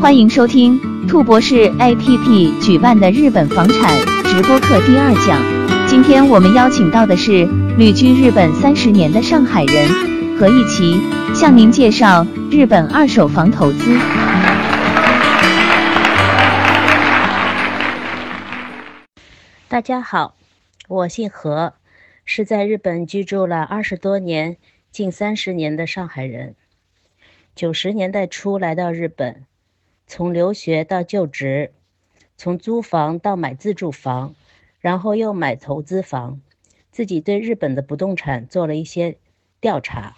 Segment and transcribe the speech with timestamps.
[0.00, 5.86] 欢迎收听兔博士 APP 举办的日本房产直播课第二讲。
[5.86, 7.44] 今天我们邀请到的是
[7.76, 10.98] 旅居日本三十年的上海人何一奇，
[11.34, 13.98] 向您介绍日本二手房投资。
[19.68, 20.34] 大家好，
[20.88, 21.74] 我姓何，
[22.24, 24.56] 是在日本居住了二十多年、
[24.90, 26.54] 近三十年的上海人。
[27.54, 29.44] 九十年代初来到日本，
[30.10, 31.70] 从留学到就职，
[32.36, 34.34] 从租房到买自住房，
[34.80, 36.40] 然后又买投资房，
[36.90, 39.18] 自己对日本的不动产做了一些
[39.60, 40.16] 调查。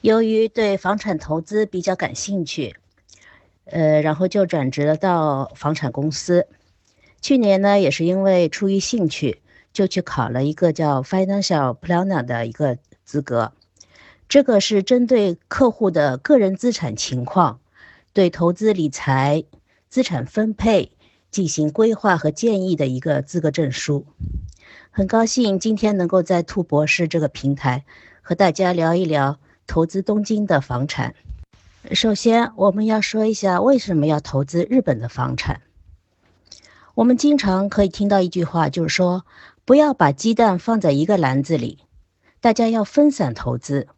[0.00, 2.74] 由于对房产投资比较感兴趣，
[3.66, 6.48] 呃，然后就转职了到房产公司。
[7.22, 9.40] 去年呢，也是因为出于兴趣，
[9.72, 13.52] 就去考了一个叫 Financial Planner 的一个资格。
[14.28, 17.60] 这个是针对客户的个人资产情况，
[18.14, 19.42] 对投资理财、
[19.90, 20.92] 资产分配
[21.32, 24.06] 进行规划和建议的一个资格证书。
[24.92, 27.84] 很高兴今天能够在兔博士这个平台
[28.22, 31.16] 和大家聊一聊投资东京的房产。
[31.90, 35.62] 首先，我们要说一下为什么要投资日本的房产。
[36.94, 39.26] 我们经常可以听到一句话，就是说
[39.64, 41.80] 不要把鸡蛋放在一个篮子里，
[42.40, 43.88] 大家要分散投资。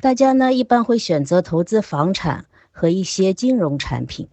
[0.00, 2.46] 大家呢一般会选择投资房产
[2.78, 4.28] 和一些金融产品，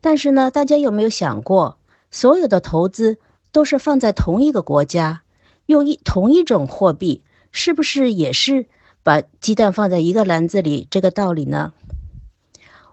[0.00, 1.78] 但是呢，大家有没有想过，
[2.10, 3.18] 所有的投资
[3.52, 5.22] 都是放在同一个国家，
[5.66, 7.22] 用一同一种货币，
[7.52, 8.66] 是不是也是
[9.04, 11.72] 把鸡蛋放在一个篮子里这个道理呢？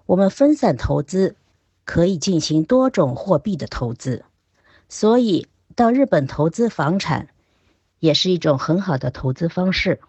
[0.06, 1.36] 我们分散投资，
[1.84, 4.24] 可以进行多种货币的投资，
[4.88, 7.30] 所以到日本投资房产
[7.98, 10.00] 也是一种很好的投资方式。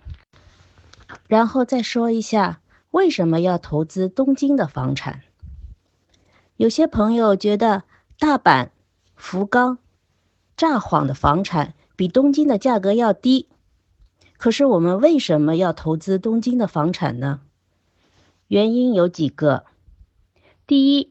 [1.29, 2.61] 然后再说一下
[2.95, 5.23] 为什么要投资东京的房产。
[6.56, 7.83] 有些朋友觉得
[8.20, 8.69] 大阪、
[9.17, 9.78] 福冈、
[10.56, 13.48] 札幌的房产比东京的价格要低，
[14.36, 17.41] 可是我们为什么要投资东京的房产呢？
[18.46, 19.64] 原因有几个：
[20.64, 21.11] 第一，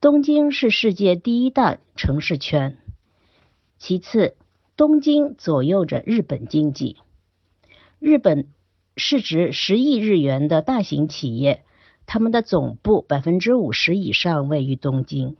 [0.00, 2.78] 东京是世界第一大城市圈；
[3.76, 4.34] 其次，
[4.78, 6.96] 东京左右着日本经济，
[7.98, 8.48] 日本。
[8.98, 11.62] 市值十亿日元的大型企业，
[12.04, 15.36] 他们的总部百分之五十以上位于东京。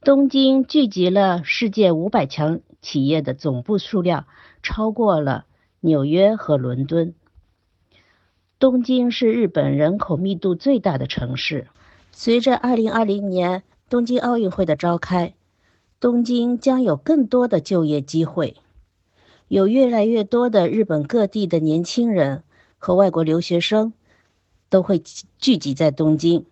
[0.00, 4.26] 东京聚集了世界五百强企业的总部数量，
[4.62, 5.46] 超过了
[5.80, 7.14] 纽约和伦敦。
[8.58, 11.68] 东京是日本人口密度最大的城市。
[12.10, 15.34] 随着二零二零年东京奥运会的召开，
[16.00, 18.56] 东京将有更多的就业机会。
[19.48, 22.44] 有越来越多的日本各地的年轻人
[22.76, 23.94] 和外国留学生
[24.68, 25.02] 都会
[25.38, 26.44] 聚集在东京，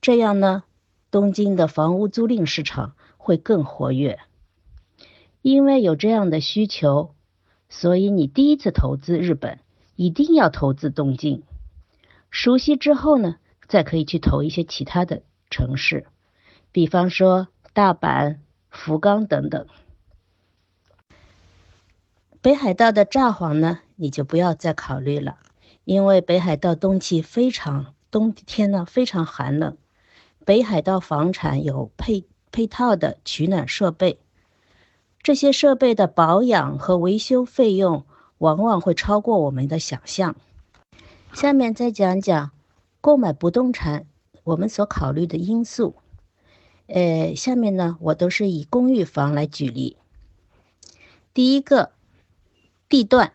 [0.00, 0.64] 这样呢，
[1.12, 4.18] 东京的房屋租赁市场会更活跃。
[5.40, 7.14] 因为有这样的需求，
[7.68, 9.60] 所以你第一次投资日本
[9.94, 11.44] 一定要投资东京。
[12.30, 13.36] 熟悉之后呢，
[13.68, 16.06] 再可以去投一些其他的城市，
[16.72, 18.38] 比方说大阪、
[18.68, 19.68] 福冈等等。
[22.46, 25.36] 北海道的札幌呢，你就不要再考虑了，
[25.82, 29.76] 因为北海道冬季非常冬天呢非常寒冷。
[30.44, 34.20] 北海道房产有配配套的取暖设备，
[35.20, 38.06] 这些设备的保养和维修费用
[38.38, 40.36] 往往会超过我们的想象。
[41.32, 42.52] 下面再讲讲
[43.00, 44.06] 购买不动产
[44.44, 45.96] 我们所考虑的因素。
[46.86, 49.96] 呃，下面呢我都是以公寓房来举例。
[51.34, 51.95] 第一个。
[52.88, 53.32] 地段，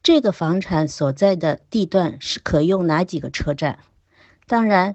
[0.00, 3.80] 这个房产所在的地段是可用哪几个车站？
[4.46, 4.94] 当然，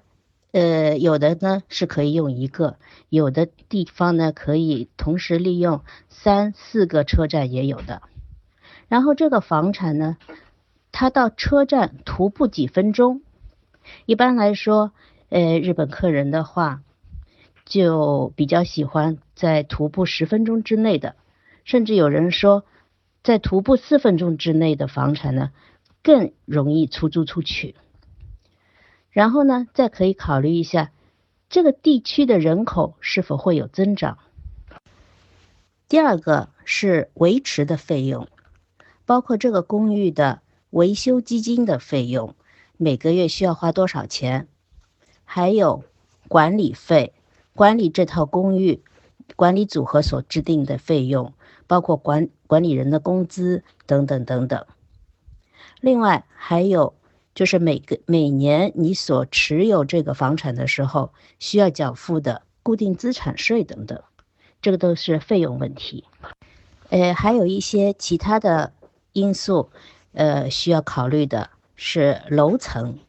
[0.54, 2.78] 呃，有的呢是可以用一个，
[3.10, 8.02] 有的地方呢可以同时利用三四个车站也有的。
[8.88, 10.16] 然后这个房产呢，
[10.94, 13.22] 它到车站徒步几分钟？
[14.06, 14.94] 一般来说，
[15.28, 16.82] 呃，日本客人的话
[17.66, 21.18] 就比较喜欢在徒步十分钟之内的，
[21.66, 22.64] 甚至有人说。
[23.24, 25.52] 在徒步四分钟之内的房产呢，
[26.02, 27.76] 更容易出租出去。
[29.12, 30.92] 然后呢，再可以考虑一下
[31.50, 34.18] 这个地区的人口是否会有增长。
[35.88, 38.28] 第二个是维持的费用，
[39.06, 42.34] 包括这个公寓的维修基金的费用，
[42.78, 44.48] 每个月需要花多少钱？
[45.26, 45.84] 还有
[46.28, 47.14] 管理费，
[47.54, 48.82] 管理这套公寓
[49.36, 51.34] 管理组合所制定的费用。
[51.72, 54.66] 包括管管理人的工资等等等等，
[55.80, 56.96] 另外还有
[57.34, 64.04] 就是每个每年你所持有这个房产的时候需要缴付的固定资产税等等，
[64.62, 66.04] 这个都是费用问题。
[66.90, 68.74] 呃，还有一些其他的
[69.14, 69.70] 因素，
[70.12, 73.00] 呃，需要考虑的是楼层。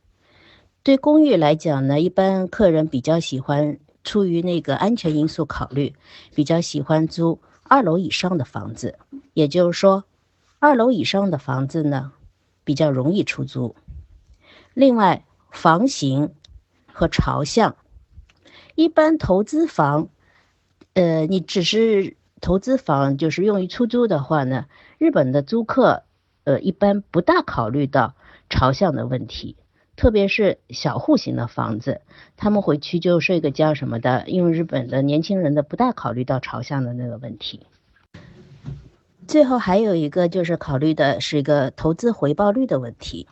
[0.84, 5.96] 对公寓来讲呢，一般客人比较喜欢出于那个安全因素考虑，
[6.32, 7.40] 比较喜欢租
[7.72, 8.98] 二楼以上的房子。
[9.32, 10.04] 也就是说，
[10.58, 12.12] 二楼以上的房子呢，
[12.64, 13.74] 比较容易出租。
[14.74, 16.34] 另外，房型
[16.92, 17.76] 和朝向，
[18.74, 20.10] 一般投资房，
[20.92, 24.66] 呃，你只是投资房，就是用于出租的话呢，
[24.98, 26.02] 日本的租客，
[26.44, 28.14] 呃，一般不大考虑到
[28.50, 29.56] 朝向的问题，
[29.94, 32.00] 特别是小户型的房子，
[32.36, 37.60] 他们回去就睡个觉什么的，因为日本的年轻人的不大考虑到朝向的那个问题。
[39.28, 43.28] 最后还有一个就是考虑的是一个投资回报率的问题。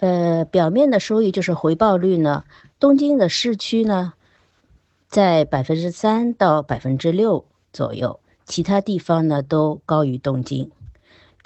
[0.00, 2.44] 呃，表面的收益就是回报率呢，
[2.78, 4.12] 东京的市区呢，
[5.08, 10.70] 在百分之三到百分之六左右，其他地方呢都高于东京。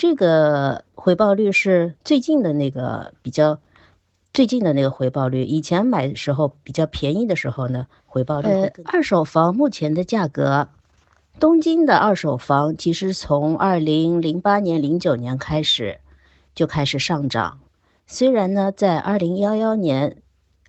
[0.03, 3.61] 这个回报率是最近的那个比较
[4.35, 10.67] 最近的那个回报率，以前买的时候比较便宜的时候呢，回报率呃，二手房目前的价格，
[11.39, 16.01] 东京的二手房其实从二零零八年、零九年开始
[16.53, 17.61] 就开始上涨。
[18.09, 20.17] 虽然呢，在二零幺幺年、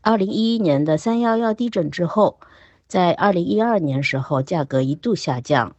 [0.01, 2.37] 二零一一年的三幺幺地震之后，
[2.87, 5.75] 在二零一二年时候价格一度下降，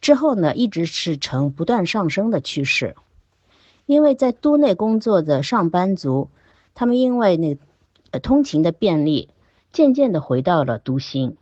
[0.00, 2.96] 之后呢一直是呈不断上升的趋势。
[3.86, 6.30] 因为在都内工作的上班族，
[6.74, 7.58] 他们因为那
[8.12, 9.28] 呃通勤的便利，
[9.72, 11.36] 渐渐的回到了都心。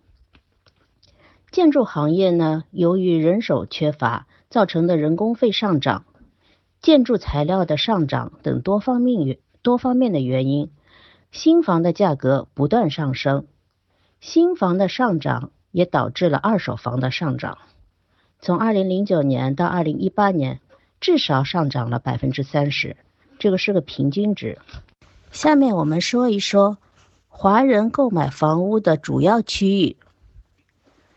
[1.50, 6.04] 建筑行业呢，由于人手缺乏造成的人工费上涨。
[6.80, 10.70] 建筑材料的上涨等多方面原多方面的原因，
[11.32, 13.46] 新房的价格不断上升。
[14.20, 17.58] 新房的上涨也导致了二手房的上涨。
[18.40, 20.60] 从二零零九年到二零一八年，
[21.00, 22.96] 至少上涨了百分之三十，
[23.38, 24.58] 这个是个平均值。
[25.32, 26.78] 下面我们说一说
[27.28, 29.96] 华人购买房屋的主要区域